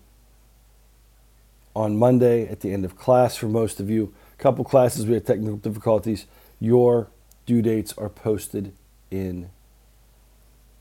on 1.75 1.97
Monday 1.97 2.49
at 2.49 2.61
the 2.61 2.73
end 2.73 2.85
of 2.85 2.97
class 2.97 3.37
for 3.37 3.47
most 3.47 3.79
of 3.79 3.89
you. 3.89 4.13
A 4.39 4.43
couple 4.43 4.65
classes 4.65 5.07
we 5.07 5.15
had 5.15 5.27
technical 5.27 5.57
difficulties. 5.57 6.27
Your 6.59 7.09
due 7.47 7.63
dates 7.63 7.97
are 7.97 8.09
posted 8.09 8.75
in 9.11 9.51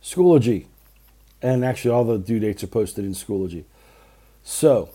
Schoology. 0.01 0.65
And 1.41 1.63
actually, 1.63 1.91
all 1.91 2.03
the 2.03 2.17
due 2.17 2.39
dates 2.39 2.63
are 2.63 2.67
posted 2.67 3.05
in 3.05 3.11
Schoology. 3.11 3.65
So 4.43 4.89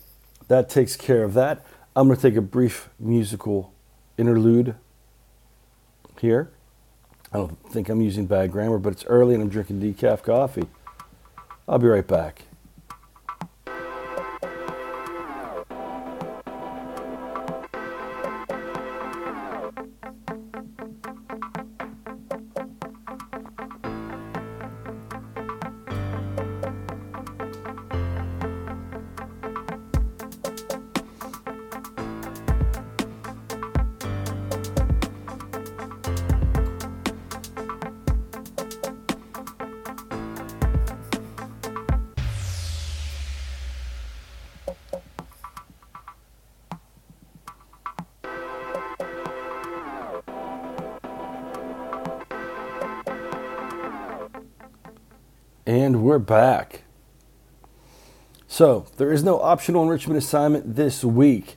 that 0.48 0.68
takes 0.68 0.96
care 0.96 1.22
of 1.22 1.34
that. 1.34 1.64
I'm 1.94 2.08
going 2.08 2.16
to 2.16 2.22
take 2.22 2.36
a 2.36 2.42
brief 2.42 2.88
musical 2.98 3.72
interlude 4.18 4.74
here. 6.20 6.50
I 7.32 7.38
don't 7.38 7.56
think 7.70 7.88
I'm 7.88 8.02
using 8.02 8.26
bad 8.26 8.52
grammar, 8.52 8.78
but 8.78 8.92
it's 8.92 9.04
early 9.06 9.34
and 9.34 9.42
I'm 9.42 9.48
drinking 9.48 9.80
decaf 9.80 10.22
coffee. 10.22 10.68
I'll 11.66 11.78
be 11.78 11.86
right 11.86 12.06
back. 12.06 12.42
And 55.72 56.02
we're 56.02 56.18
back. 56.18 56.82
So, 58.46 58.84
there 58.98 59.10
is 59.10 59.24
no 59.24 59.40
optional 59.40 59.82
enrichment 59.82 60.18
assignment 60.18 60.76
this 60.76 61.02
week, 61.02 61.56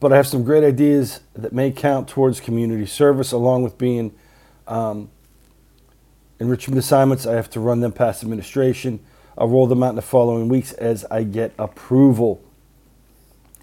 but 0.00 0.10
I 0.10 0.16
have 0.16 0.26
some 0.26 0.42
great 0.42 0.64
ideas 0.64 1.20
that 1.34 1.52
may 1.52 1.70
count 1.70 2.08
towards 2.08 2.40
community 2.40 2.86
service, 2.86 3.32
along 3.32 3.62
with 3.62 3.76
being 3.76 4.14
um, 4.66 5.10
enrichment 6.40 6.78
assignments. 6.78 7.26
I 7.26 7.34
have 7.34 7.50
to 7.50 7.60
run 7.60 7.80
them 7.80 7.92
past 7.92 8.22
administration. 8.22 9.00
I'll 9.36 9.48
roll 9.48 9.66
them 9.66 9.82
out 9.82 9.90
in 9.90 9.96
the 9.96 10.00
following 10.00 10.48
weeks 10.48 10.72
as 10.72 11.04
I 11.10 11.22
get 11.22 11.52
approval. 11.58 12.42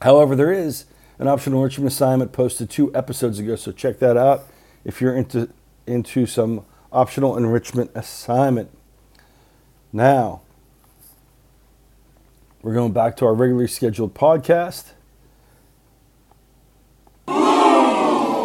However, 0.04 0.36
there 0.36 0.54
is 0.54 0.86
an 1.18 1.28
optional 1.28 1.58
enrichment 1.62 1.92
assignment 1.92 2.32
posted 2.32 2.70
two 2.70 2.96
episodes 2.96 3.40
ago, 3.40 3.56
so 3.56 3.72
check 3.72 3.98
that 3.98 4.18
out 4.18 4.44
if 4.86 5.02
you're 5.02 5.16
into 5.16 5.50
into 5.88 6.28
some 6.28 6.64
optional 6.92 7.36
enrichment 7.36 7.90
assignment. 7.96 8.70
Now, 9.96 10.42
we're 12.64 12.74
going 12.74 12.94
back 12.94 13.16
to 13.18 13.26
our 13.26 13.36
regularly 13.36 13.68
scheduled 13.68 14.16
podcast. 14.16 14.94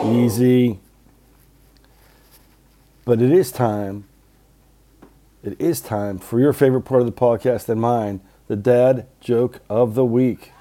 Easy. 0.05 0.79
But 3.07 3.23
it 3.23 3.33
is 3.33 3.51
time. 3.51 4.05
It 5.43 5.59
is 5.59 5.81
time 5.81 6.19
for 6.19 6.39
your 6.39 6.53
favorite 6.53 6.83
part 6.83 7.01
of 7.01 7.07
the 7.07 7.13
podcast 7.13 7.71
and 7.71 7.81
mine, 7.81 8.21
the 8.47 8.57
dad 8.57 9.07
joke 9.21 9.61
of 9.71 9.95
the 9.95 10.05
week. 10.05 10.53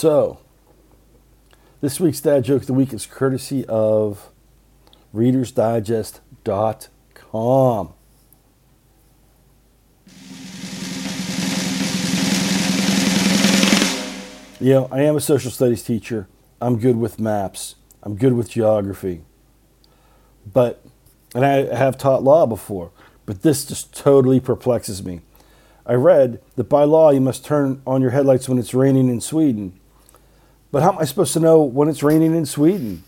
So, 0.00 0.40
this 1.82 2.00
week's 2.00 2.22
Dad 2.22 2.44
Joke 2.44 2.62
of 2.62 2.66
the 2.66 2.72
Week 2.72 2.94
is 2.94 3.04
courtesy 3.04 3.66
of 3.66 4.30
ReadersDigest.com. 5.14 7.92
You 14.58 14.72
know, 14.72 14.88
I 14.90 15.02
am 15.02 15.16
a 15.16 15.20
social 15.20 15.50
studies 15.50 15.82
teacher. 15.82 16.26
I'm 16.62 16.78
good 16.78 16.96
with 16.96 17.20
maps. 17.20 17.74
I'm 18.02 18.16
good 18.16 18.32
with 18.32 18.48
geography. 18.48 19.20
But, 20.50 20.82
and 21.34 21.44
I 21.44 21.76
have 21.76 21.98
taught 21.98 22.22
law 22.22 22.46
before, 22.46 22.90
but 23.26 23.42
this 23.42 23.66
just 23.66 23.94
totally 23.94 24.40
perplexes 24.40 25.04
me. 25.04 25.20
I 25.84 25.92
read 25.92 26.40
that 26.56 26.70
by 26.70 26.84
law 26.84 27.10
you 27.10 27.20
must 27.20 27.44
turn 27.44 27.82
on 27.86 28.00
your 28.00 28.12
headlights 28.12 28.48
when 28.48 28.56
it's 28.56 28.72
raining 28.72 29.10
in 29.10 29.20
Sweden. 29.20 29.78
But 30.72 30.82
how 30.82 30.92
am 30.92 30.98
I 30.98 31.04
supposed 31.04 31.32
to 31.32 31.40
know 31.40 31.62
when 31.62 31.88
it's 31.88 32.02
raining 32.02 32.34
in 32.34 32.46
Sweden? 32.46 33.02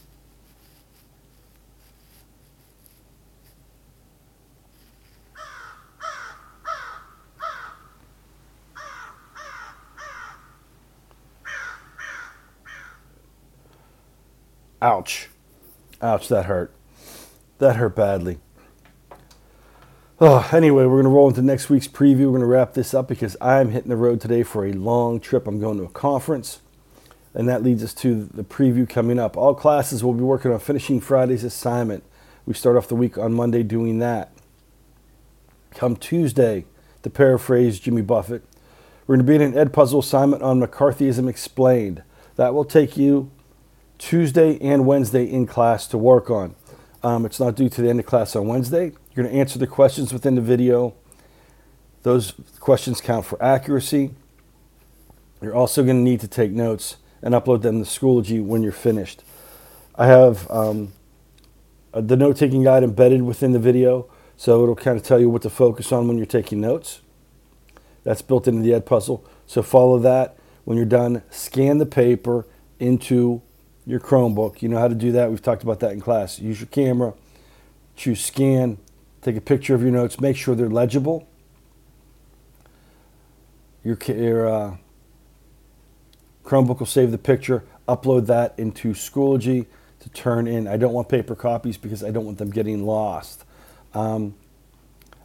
Ouch. 14.80 15.28
Ouch, 16.02 16.26
that 16.26 16.46
hurt. 16.46 16.74
That 17.58 17.76
hurt 17.76 17.94
badly. 17.94 18.40
Oh, 20.20 20.48
anyway, 20.52 20.84
we're 20.84 21.00
going 21.00 21.04
to 21.04 21.10
roll 21.10 21.28
into 21.28 21.42
next 21.42 21.70
week's 21.70 21.86
preview. 21.86 22.26
We're 22.26 22.38
going 22.38 22.40
to 22.40 22.46
wrap 22.46 22.74
this 22.74 22.92
up 22.92 23.06
because 23.06 23.36
I'm 23.40 23.70
hitting 23.70 23.88
the 23.88 23.96
road 23.96 24.20
today 24.20 24.42
for 24.42 24.66
a 24.66 24.72
long 24.72 25.20
trip. 25.20 25.46
I'm 25.46 25.60
going 25.60 25.78
to 25.78 25.84
a 25.84 25.88
conference. 25.88 26.60
And 27.34 27.48
that 27.48 27.62
leads 27.62 27.82
us 27.82 27.94
to 27.94 28.24
the 28.24 28.44
preview 28.44 28.88
coming 28.88 29.18
up. 29.18 29.36
All 29.36 29.54
classes 29.54 30.04
will 30.04 30.12
be 30.12 30.22
working 30.22 30.52
on 30.52 30.58
finishing 30.58 31.00
Friday's 31.00 31.44
assignment. 31.44 32.04
We 32.44 32.54
start 32.54 32.76
off 32.76 32.88
the 32.88 32.94
week 32.94 33.16
on 33.16 33.32
Monday 33.32 33.62
doing 33.62 33.98
that. 34.00 34.32
Come 35.70 35.96
Tuesday, 35.96 36.66
to 37.02 37.10
paraphrase 37.10 37.80
Jimmy 37.80 38.02
Buffett, 38.02 38.44
we're 39.06 39.16
going 39.16 39.26
to 39.26 39.30
be 39.30 39.36
in 39.36 39.42
an 39.42 39.58
Ed 39.58 39.72
Puzzle 39.72 40.00
assignment 40.00 40.42
on 40.42 40.60
McCarthyism 40.60 41.28
Explained. 41.28 42.02
That 42.36 42.54
will 42.54 42.64
take 42.64 42.96
you 42.96 43.30
Tuesday 43.98 44.58
and 44.60 44.86
Wednesday 44.86 45.24
in 45.24 45.46
class 45.46 45.86
to 45.88 45.98
work 45.98 46.30
on. 46.30 46.54
Um, 47.02 47.26
it's 47.26 47.40
not 47.40 47.56
due 47.56 47.68
to 47.68 47.82
the 47.82 47.88
end 47.88 48.00
of 48.00 48.06
class 48.06 48.36
on 48.36 48.46
Wednesday. 48.46 48.92
You're 49.14 49.24
going 49.24 49.34
to 49.34 49.40
answer 49.40 49.58
the 49.58 49.66
questions 49.66 50.12
within 50.12 50.34
the 50.34 50.40
video. 50.40 50.94
Those 52.02 52.34
questions 52.60 53.00
count 53.00 53.26
for 53.26 53.42
accuracy. 53.42 54.10
You're 55.40 55.54
also 55.54 55.82
going 55.82 55.96
to 55.96 56.02
need 56.02 56.20
to 56.20 56.28
take 56.28 56.52
notes 56.52 56.96
and 57.22 57.34
upload 57.34 57.62
them 57.62 57.82
to 57.82 57.88
Schoology 57.88 58.44
when 58.44 58.62
you're 58.62 58.72
finished. 58.72 59.22
I 59.94 60.06
have 60.06 60.50
um, 60.50 60.92
the 61.92 62.16
note 62.16 62.36
taking 62.36 62.64
guide 62.64 62.82
embedded 62.82 63.22
within 63.22 63.52
the 63.52 63.58
video, 63.58 64.10
so 64.36 64.62
it'll 64.62 64.74
kind 64.74 64.96
of 64.96 65.02
tell 65.02 65.20
you 65.20 65.30
what 65.30 65.42
to 65.42 65.50
focus 65.50 65.92
on 65.92 66.08
when 66.08 66.16
you're 66.16 66.26
taking 66.26 66.60
notes. 66.60 67.00
That's 68.04 68.22
built 68.22 68.48
into 68.48 68.62
the 68.62 68.74
Ed 68.74 68.86
Puzzle. 68.86 69.24
So 69.46 69.62
follow 69.62 69.98
that. 70.00 70.36
When 70.64 70.76
you're 70.76 70.86
done, 70.86 71.22
scan 71.30 71.78
the 71.78 71.86
paper 71.86 72.46
into 72.78 73.42
your 73.86 74.00
Chromebook. 74.00 74.62
You 74.62 74.68
know 74.68 74.78
how 74.78 74.88
to 74.88 74.94
do 74.94 75.12
that. 75.12 75.30
We've 75.30 75.42
talked 75.42 75.62
about 75.62 75.80
that 75.80 75.92
in 75.92 76.00
class. 76.00 76.38
Use 76.38 76.60
your 76.60 76.68
camera, 76.68 77.14
choose 77.96 78.24
scan, 78.24 78.78
take 79.20 79.36
a 79.36 79.40
picture 79.40 79.74
of 79.74 79.82
your 79.82 79.90
notes, 79.90 80.20
make 80.20 80.36
sure 80.36 80.54
they're 80.54 80.70
legible. 80.70 81.28
Your, 83.84 83.98
your 84.06 84.48
uh, 84.48 84.76
Chromebook 86.44 86.80
will 86.80 86.86
save 86.86 87.10
the 87.10 87.18
picture, 87.18 87.64
upload 87.88 88.26
that 88.26 88.54
into 88.58 88.92
Schoology 88.92 89.66
to 90.00 90.10
turn 90.10 90.46
in. 90.46 90.66
I 90.66 90.76
don't 90.76 90.92
want 90.92 91.08
paper 91.08 91.34
copies 91.34 91.76
because 91.76 92.02
I 92.02 92.10
don't 92.10 92.24
want 92.24 92.38
them 92.38 92.50
getting 92.50 92.84
lost. 92.84 93.44
Um, 93.94 94.34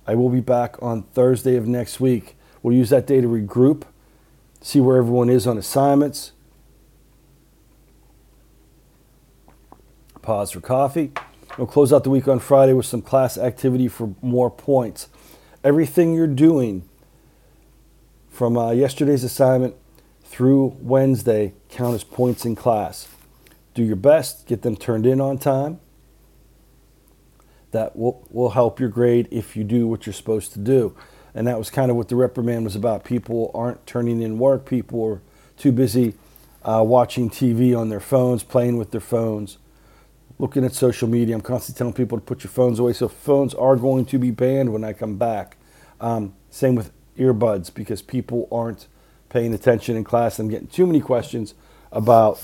I 0.05 0.15
will 0.15 0.29
be 0.29 0.41
back 0.41 0.81
on 0.81 1.03
Thursday 1.03 1.55
of 1.55 1.67
next 1.67 1.99
week. 1.99 2.37
We'll 2.61 2.75
use 2.75 2.89
that 2.91 3.07
day 3.07 3.21
to 3.21 3.27
regroup, 3.27 3.83
see 4.61 4.79
where 4.79 4.97
everyone 4.97 5.29
is 5.29 5.47
on 5.47 5.57
assignments. 5.57 6.33
Pause 10.21 10.51
for 10.51 10.61
coffee. 10.61 11.11
We'll 11.57 11.67
close 11.67 11.91
out 11.91 12.03
the 12.03 12.09
week 12.09 12.27
on 12.27 12.39
Friday 12.39 12.73
with 12.73 12.85
some 12.85 13.01
class 13.01 13.37
activity 13.37 13.87
for 13.87 14.13
more 14.21 14.51
points. 14.51 15.07
Everything 15.63 16.13
you're 16.13 16.27
doing 16.27 16.87
from 18.29 18.57
uh, 18.57 18.71
yesterday's 18.71 19.23
assignment 19.23 19.75
through 20.27 20.77
Wednesday 20.81 21.53
count 21.69 21.95
as 21.95 22.03
points 22.03 22.45
in 22.45 22.55
class. 22.55 23.07
Do 23.73 23.83
your 23.83 23.95
best, 23.95 24.45
get 24.45 24.61
them 24.61 24.75
turned 24.75 25.05
in 25.05 25.21
on 25.21 25.37
time. 25.37 25.79
That 27.71 27.95
will, 27.95 28.27
will 28.29 28.51
help 28.51 28.79
your 28.79 28.89
grade 28.89 29.27
if 29.31 29.55
you 29.55 29.63
do 29.63 29.87
what 29.87 30.05
you're 30.05 30.13
supposed 30.13 30.53
to 30.53 30.59
do. 30.59 30.95
And 31.33 31.47
that 31.47 31.57
was 31.57 31.69
kind 31.69 31.89
of 31.89 31.97
what 31.97 32.09
the 32.09 32.15
reprimand 32.15 32.65
was 32.65 32.75
about. 32.75 33.03
People 33.03 33.51
aren't 33.53 33.85
turning 33.87 34.21
in 34.21 34.37
work, 34.37 34.65
people 34.65 35.03
are 35.03 35.21
too 35.57 35.71
busy 35.71 36.15
uh, 36.63 36.83
watching 36.83 37.29
TV 37.29 37.77
on 37.77 37.89
their 37.89 37.99
phones, 37.99 38.43
playing 38.43 38.77
with 38.77 38.91
their 38.91 39.01
phones, 39.01 39.57
looking 40.39 40.65
at 40.65 40.73
social 40.73 41.07
media. 41.07 41.35
I'm 41.35 41.41
constantly 41.41 41.77
telling 41.77 41.93
people 41.93 42.17
to 42.17 42.23
put 42.23 42.43
your 42.43 42.51
phones 42.51 42.79
away. 42.79 42.93
So 42.93 43.07
phones 43.07 43.53
are 43.53 43.75
going 43.75 44.05
to 44.05 44.19
be 44.19 44.31
banned 44.31 44.73
when 44.73 44.83
I 44.83 44.93
come 44.93 45.17
back. 45.17 45.57
Um, 46.01 46.33
same 46.49 46.75
with 46.75 46.91
earbuds 47.17 47.73
because 47.73 48.01
people 48.01 48.47
aren't 48.51 48.87
paying 49.29 49.53
attention 49.53 49.95
in 49.95 50.03
class. 50.03 50.39
I'm 50.39 50.49
getting 50.49 50.67
too 50.67 50.85
many 50.85 51.01
questions 51.01 51.53
about 51.91 52.43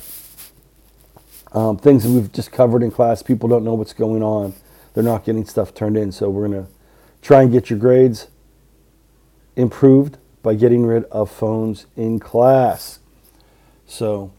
um, 1.51 1.77
things 1.77 2.03
that 2.03 2.09
we've 2.09 2.31
just 2.31 2.51
covered 2.51 2.83
in 2.83 2.91
class. 2.91 3.21
People 3.21 3.47
don't 3.49 3.63
know 3.63 3.73
what's 3.73 3.93
going 3.93 4.23
on. 4.23 4.53
They're 4.93 5.03
not 5.03 5.23
getting 5.23 5.45
stuff 5.45 5.73
turned 5.73 5.97
in. 5.97 6.11
So 6.11 6.29
we're 6.29 6.47
going 6.47 6.65
to 6.65 6.71
try 7.21 7.41
and 7.41 7.51
get 7.51 7.69
your 7.69 7.79
grades 7.79 8.27
improved 9.55 10.17
by 10.41 10.55
getting 10.55 10.85
rid 10.85 11.05
of 11.05 11.31
phones 11.31 11.85
in 11.95 12.19
class. 12.19 12.99
So 13.85 14.33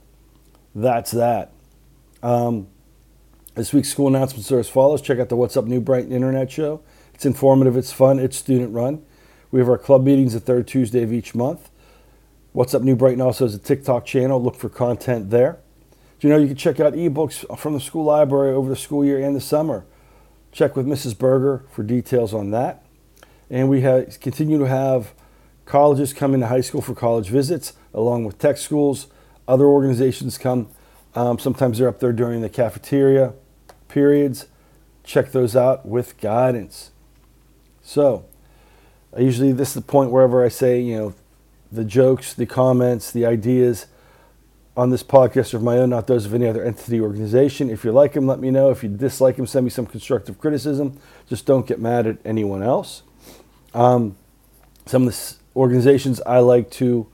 that's 0.75 1.11
that. 1.13 1.53
Um, 2.23 2.69
this 3.55 3.73
week's 3.73 3.89
school 3.89 4.09
announcements 4.09 4.51
are 4.51 4.59
as 4.59 4.69
follows. 4.69 5.01
Check 5.01 5.19
out 5.19 5.29
the 5.29 5.37
What's 5.37 5.57
Up 5.57 5.65
New 5.65 5.81
Brighton 5.81 6.13
Internet 6.13 6.51
Show. 6.51 6.83
It's 7.15 7.25
informative, 7.25 7.77
it's 7.77 7.93
fun, 7.93 8.19
it's 8.19 8.37
student 8.37 8.73
run. 8.75 9.05
We 9.53 9.61
have 9.61 9.69
our 9.69 9.79
club 9.79 10.05
meetings 10.05 10.33
the 10.33 10.41
third 10.41 10.67
Tuesday 10.67 11.05
of 11.05 11.13
each 11.13 11.35
month. 11.35 11.71
What's 12.55 12.73
Up 12.73 12.83
New 12.83 12.95
Brighton 12.95 13.21
also 13.21 13.47
has 13.47 13.55
a 13.57 13.59
TikTok 13.59 14.07
channel. 14.07 14.41
Look 14.41 14.55
for 14.55 14.69
content 14.69 15.31
there. 15.31 15.59
Do 16.21 16.29
you 16.29 16.33
know 16.33 16.39
you 16.39 16.47
can 16.47 16.55
check 16.55 16.79
out 16.79 16.93
ebooks 16.93 17.59
from 17.59 17.75
the 17.75 17.81
school 17.81 18.05
library 18.05 18.55
over 18.55 18.69
the 18.69 18.77
school 18.77 19.05
year 19.05 19.21
and 19.21 19.35
the 19.35 19.41
summer? 19.41 19.85
Check 20.53 20.77
with 20.77 20.87
Mrs. 20.87 21.19
Berger 21.19 21.65
for 21.73 21.83
details 21.83 22.33
on 22.33 22.53
that. 22.53 22.87
And 23.51 23.69
we 23.69 23.81
have, 23.81 24.21
continue 24.21 24.57
to 24.59 24.69
have 24.69 25.15
colleges 25.65 26.13
come 26.13 26.33
into 26.33 26.47
high 26.47 26.61
school 26.61 26.81
for 26.81 26.95
college 26.95 27.29
visits, 27.29 27.73
along 27.93 28.25
with 28.25 28.39
tech 28.39 28.57
schools. 28.57 29.09
Other 29.49 29.67
organizations 29.67 30.39
come. 30.39 30.69
Um, 31.17 31.41
sometimes 31.41 31.79
they're 31.79 31.89
up 31.89 31.99
there 31.99 32.13
during 32.13 32.41
the 32.41 32.49
cafeteria 32.49 33.33
periods. 33.89 34.47
Check 35.03 35.33
those 35.33 35.57
out 35.57 35.87
with 35.87 36.21
guidance. 36.21 36.93
So, 37.83 38.27
I 39.13 39.23
usually 39.23 39.51
this 39.51 39.71
is 39.71 39.75
the 39.75 39.83
point 39.83 40.13
wherever 40.13 40.45
I 40.45 40.49
say, 40.49 40.81
you 40.81 40.97
know, 40.97 41.15
the 41.75 41.85
jokes, 41.85 42.35
the 42.35 42.47
comments, 42.47 43.11
the 43.11 43.27
ideas 43.27 43.87
on 44.77 44.91
this 44.91 45.03
podcast 45.03 45.55
are 45.55 45.59
of 45.59 45.63
my 45.63 45.79
own, 45.79 45.91
not 45.91 46.07
those 46.07 46.27
of 46.27 46.35
any 46.35 46.47
other 46.47 46.65
entity 46.65 46.99
or 46.99 47.05
organization. 47.05 47.71
If 47.71 47.85
you 47.85 47.93
like 47.93 48.13
them, 48.13 48.27
let 48.27 48.41
me 48.41 48.51
know. 48.51 48.71
If 48.71 48.83
you 48.83 48.89
dislike 48.89 49.37
them, 49.37 49.47
send 49.47 49.65
me 49.65 49.71
some 49.71 49.87
constructive 49.87 50.39
criticism. 50.39 50.99
Just 51.29 51.47
don't 51.47 51.67
get 51.67 51.81
mad 51.81 52.07
at 52.07 52.19
anyone 52.25 52.63
else. 52.63 53.03
Um, 53.73 54.17
some 54.87 55.07
of 55.07 55.13
the 55.13 55.35
organizations 55.57 56.21
I 56.27 56.39
like 56.39 56.71
to 56.73 57.07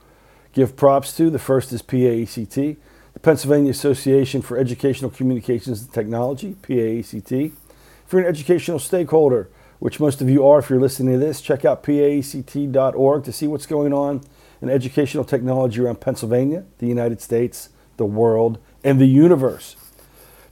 give 0.53 0.75
props 0.75 1.15
to 1.17 1.29
the 1.29 1.39
first 1.39 1.71
is 1.71 1.81
PAECT, 1.81 2.77
the 3.13 3.19
Pennsylvania 3.19 3.71
Association 3.71 4.41
for 4.41 4.57
Educational 4.57 5.11
Communications 5.11 5.81
and 5.81 5.93
Technology, 5.93 6.55
PAECT. 6.61 7.53
If 8.05 8.11
you're 8.11 8.21
an 8.21 8.27
educational 8.27 8.79
stakeholder, 8.79 9.49
which 9.79 9.99
most 9.99 10.21
of 10.21 10.29
you 10.29 10.45
are 10.45 10.59
if 10.59 10.69
you're 10.69 10.79
listening 10.79 11.13
to 11.13 11.19
this, 11.19 11.41
check 11.41 11.63
out 11.63 11.83
paect.org 11.83 13.23
to 13.23 13.31
see 13.31 13.47
what's 13.47 13.65
going 13.65 13.93
on 13.93 14.21
in 14.61 14.69
educational 14.69 15.23
technology 15.23 15.81
around 15.81 16.01
Pennsylvania, 16.01 16.65
the 16.77 16.87
United 16.87 17.21
States, 17.21 17.69
the 17.97 18.05
world, 18.05 18.59
and 18.83 18.99
the 18.99 19.07
universe. 19.07 19.75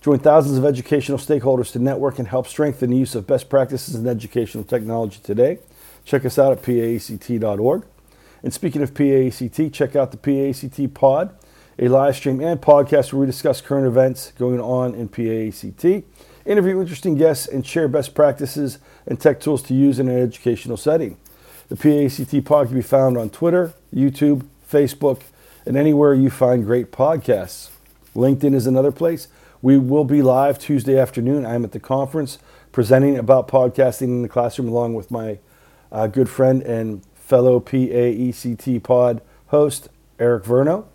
Join 0.02 0.20
thousands 0.20 0.58
of 0.58 0.66
educational 0.66 1.18
stakeholders 1.18 1.72
to 1.74 1.80
network 1.80 2.20
and 2.20 2.28
help 2.28 2.48
strengthen 2.48 2.92
the 2.92 2.98
use 2.98 3.16
of 3.16 3.28
best 3.28 3.50
practices 3.50 3.96
in 3.96 4.08
educational 4.08 4.64
technology 4.64 5.20
today. 5.22 5.60
Check 6.06 6.26
us 6.26 6.40
out 6.40 6.54
at 6.54 6.64
paect.org. 6.64 7.86
And 8.42 8.54
speaking 8.54 8.82
of 8.82 8.94
PAECT, 8.94 9.74
check 9.74 9.96
out 9.98 10.12
the 10.12 10.18
PAECT 10.18 10.94
Pod, 10.94 11.36
a 11.78 11.90
live 11.90 12.16
stream 12.16 12.40
and 12.40 12.62
podcast 12.62 13.12
where 13.12 13.20
we 13.20 13.26
discuss 13.26 13.60
current 13.60 13.86
events 13.86 14.32
going 14.38 14.62
on 14.62 14.96
in 14.96 15.10
PAECT, 15.10 16.04
interview 16.46 16.80
interesting 16.80 17.16
guests, 17.16 17.48
and 17.48 17.66
share 17.66 17.90
best 17.90 18.16
practices 18.16 18.80
and 19.06 19.20
tech 19.20 19.42
tools 19.42 19.62
to 19.64 19.74
use 19.74 20.00
in 20.00 20.08
an 20.08 20.18
educational 20.18 20.78
setting. 20.78 21.18
The 21.68 21.76
PAECT 21.76 22.46
Pod 22.46 22.68
can 22.68 22.76
be 22.76 22.82
found 22.82 23.18
on 23.18 23.30
Twitter, 23.30 23.74
YouTube, 23.94 24.46
Facebook, 24.70 25.22
and 25.66 25.78
anywhere 25.78 26.14
you 26.14 26.30
find 26.30 26.66
great 26.66 26.92
podcasts. 26.92 27.70
LinkedIn 28.16 28.54
is 28.54 28.68
another 28.68 28.92
place. 28.92 29.28
We 29.62 29.78
will 29.78 30.06
be 30.06 30.22
live 30.22 30.58
Tuesday 30.58 30.98
afternoon. 30.98 31.46
I'm 31.46 31.64
at 31.64 31.72
the 31.72 31.80
conference 31.80 32.40
presenting 32.72 33.18
about 33.18 33.48
podcasting 33.48 34.04
in 34.04 34.22
the 34.22 34.30
classroom 34.30 34.68
along 34.68 34.94
with 34.94 35.12
my 35.12 35.40
uh, 35.92 36.08
good 36.08 36.30
friend 36.30 36.62
and 36.62 37.04
fellow 37.16 37.60
PAECT 37.60 38.82
pod 38.84 39.22
host, 39.48 39.90
Eric 40.18 40.44
Verno. 40.44 40.86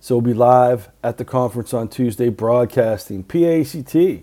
So 0.00 0.16
we'll 0.16 0.22
be 0.22 0.34
live 0.34 0.88
at 1.02 1.18
the 1.18 1.24
conference 1.24 1.74
on 1.74 1.88
Tuesday 1.88 2.30
broadcasting 2.30 3.22
PAECT. 3.22 4.22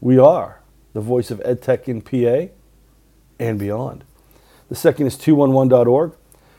We 0.00 0.18
are 0.18 0.60
the 0.92 1.00
voice 1.00 1.30
of 1.30 1.40
EdTech 1.40 1.88
in 1.88 2.00
PA 2.00 2.52
and 3.40 3.58
beyond. 3.58 4.04
The 4.68 4.76
second 4.76 5.06
is 5.08 5.16
211.org. 5.16 6.12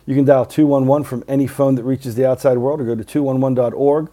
You 0.08 0.16
can 0.16 0.24
dial 0.24 0.46
211 0.46 1.04
from 1.04 1.24
any 1.28 1.48
phone 1.48 1.76
that 1.76 1.84
reaches 1.84 2.16
the 2.16 2.26
outside 2.26 2.58
world 2.58 2.80
or 2.80 2.86
go 2.86 2.96
to 2.96 3.04
211.org 3.04 4.10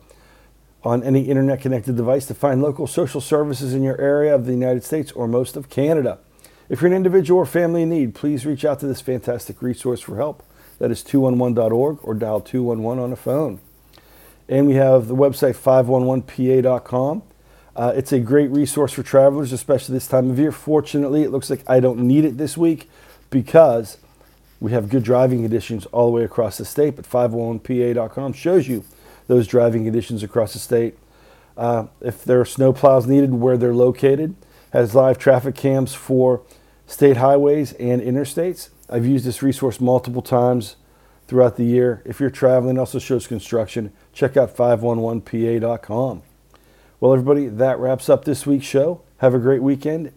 on 0.83 1.03
any 1.05 1.23
internet 1.23 1.61
connected 1.61 1.97
device 1.97 2.27
to 2.27 2.35
find 2.35 2.61
local 2.61 2.89
social 2.89 3.21
services 3.21 3.73
in 3.73 3.85
your 3.85 3.99
area 4.01 4.35
of 4.35 4.45
the 4.45 4.53
United 4.53 4.83
States 4.83 5.13
or 5.13 5.29
most 5.29 5.57
of 5.57 5.71
Canada. 5.71 6.19
If 6.69 6.81
you're 6.81 6.91
an 6.91 6.97
individual 6.97 7.41
or 7.41 7.47
family 7.47 7.83
in 7.83 7.91
need, 7.91 8.13
please 8.13 8.45
reach 8.45 8.65
out 8.65 8.81
to 8.81 8.87
this 8.87 9.01
fantastic 9.01 9.63
resource 9.63 10.01
for 10.01 10.17
help. 10.17 10.43
That 10.81 10.91
is 10.91 11.01
211.org 11.05 11.99
or 12.03 12.15
dial 12.15 12.41
211 12.41 13.03
on 13.03 13.13
a 13.13 13.17
phone. 13.17 13.61
And 14.49 14.67
we 14.67 14.75
have 14.75 15.07
the 15.07 15.15
website 15.15 15.55
511pa.com. 15.55 17.23
Uh, 17.77 17.93
it's 17.95 18.13
a 18.13 18.19
great 18.19 18.51
resource 18.51 18.93
for 18.93 19.05
travelers, 19.05 19.53
especially 19.53 19.93
this 19.93 20.09
time 20.09 20.29
of 20.29 20.41
year. 20.41 20.51
Fortunately, 20.51 21.23
it 21.23 21.31
looks 21.31 21.51
like 21.51 21.63
I 21.69 21.79
don't 21.79 22.01
need 22.01 22.25
it 22.25 22.37
this 22.37 22.57
week 22.57 22.91
because 23.31 23.99
we 24.65 24.73
have 24.73 24.89
good 24.89 25.03
driving 25.03 25.43
conditions 25.43 25.85
all 25.93 26.07
the 26.07 26.13
way 26.13 26.25
across 26.25 26.57
the 26.57 26.65
state. 26.65 26.97
But 26.97 27.05
511pa.com 27.05 28.33
shows 28.33 28.67
you 28.67 28.83
those 29.27 29.47
driving 29.47 29.85
conditions 29.85 30.23
across 30.23 30.55
the 30.55 30.59
state. 30.59 30.97
Uh, 31.55 31.89
if 32.01 32.25
there 32.25 32.41
are 32.41 32.47
snow 32.47 32.73
plows 32.73 33.07
needed 33.07 33.35
where 33.35 33.59
they're 33.59 33.75
located, 33.75 34.35
has 34.73 34.95
live 34.95 35.19
traffic 35.19 35.55
cams 35.55 35.93
for 35.93 36.41
state 36.87 37.19
highways 37.19 37.75
and 37.75 38.01
interstates. 38.01 38.71
I've 38.89 39.05
used 39.05 39.27
this 39.27 39.43
resource 39.43 39.83
multiple 39.83 40.23
times 40.23 40.77
throughout 41.29 41.59
the 41.59 41.65
year. 41.65 42.01
If 42.07 42.19
you're 42.19 42.31
traveling, 42.31 42.79
also 42.79 42.99
shows 42.99 43.27
construction. 43.27 43.93
Check 44.15 44.35
out 44.35 44.57
511pa.com. 44.57 46.23
Well, 47.01 47.13
everybody, 47.13 47.49
that 47.49 47.79
wraps 47.79 48.09
up 48.09 48.25
this 48.25 48.47
week's 48.47 48.65
show. 48.65 49.03
Have 49.19 49.35
a 49.35 49.39
great 49.39 49.63
weekend. 49.63 50.11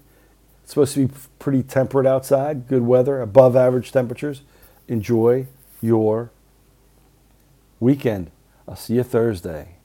It's 0.68 0.74
supposed 0.74 0.96
to 0.96 1.08
be 1.08 1.14
pretty 1.40 1.64
temperate 1.64 2.06
outside, 2.06 2.68
good 2.68 2.82
weather, 2.82 3.22
above 3.22 3.56
average 3.56 3.94
temperatures. 3.94 4.42
Enjoy 4.90 5.48
your 5.82 6.30
weekend. 7.80 8.32
I'll 8.68 8.76
see 8.76 8.96
you 8.96 9.04
Thursday. 9.04 9.77